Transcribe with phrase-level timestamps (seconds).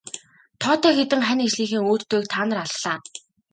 [0.61, 2.97] Тоотой хэдэн хань ижлийнхээ өөдтэйг та нар аллаа.